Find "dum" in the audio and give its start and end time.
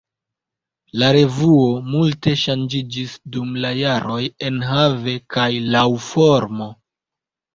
3.35-3.51